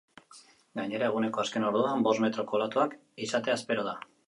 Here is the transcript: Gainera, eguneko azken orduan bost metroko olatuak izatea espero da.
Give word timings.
Gainera, 0.79 1.09
eguneko 1.11 1.43
azken 1.43 1.67
orduan 1.69 2.07
bost 2.09 2.23
metroko 2.25 2.59
olatuak 2.61 2.99
izatea 3.29 3.61
espero 3.61 3.89
da. 3.93 3.97